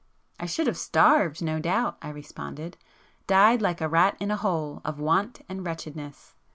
"I 0.39 0.47
should 0.47 0.65
have 0.65 0.79
starved, 0.79 1.43
no 1.43 1.59
doubt,"—I 1.59 2.09
responded—"Died 2.09 3.61
like 3.61 3.81
a 3.81 3.87
rat 3.87 4.17
in 4.19 4.31
a 4.31 4.35
hole,—of 4.35 4.99
want 4.99 5.41
and 5.47 5.63
wretchedness." 5.63 6.33